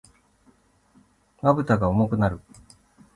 [1.43, 2.41] 瞼が重くなる。